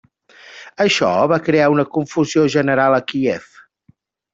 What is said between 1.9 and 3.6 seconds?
confusió general a Kíev.